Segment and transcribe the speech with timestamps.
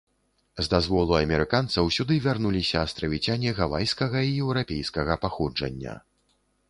[0.59, 5.93] З дазволу амерыканцаў сюды вярнуліся астравіцяне гавайскага і еўрапейскага паходжання.